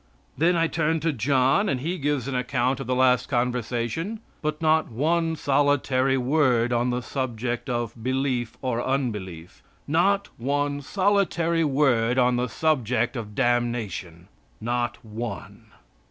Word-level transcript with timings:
Then 0.35 0.55
I 0.55 0.65
turn 0.65 0.99
to 1.01 1.13
John, 1.13 1.69
and 1.69 1.79
he 1.79 1.99
gives 1.99 2.27
an 2.27 2.33
account 2.33 2.79
of 2.79 2.87
the 2.87 2.95
last 2.95 3.29
conversation, 3.29 4.19
but 4.41 4.59
not 4.59 4.89
one 4.89 5.35
solitary 5.35 6.17
word 6.17 6.73
on 6.73 6.89
the 6.89 7.01
subject 7.03 7.69
of 7.69 7.93
belief 8.01 8.57
or 8.63 8.81
unbelief. 8.83 9.61
Not 9.87 10.29
one 10.39 10.81
solitary 10.81 11.63
word 11.63 12.17
on 12.17 12.35
the 12.35 12.47
subject 12.47 13.15
of 13.15 13.35
damnation. 13.35 14.27
Not 14.59 14.97
one. 15.05 15.67